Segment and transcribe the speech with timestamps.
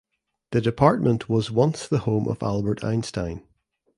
[0.51, 3.43] The department was once the home of Albert Einstein.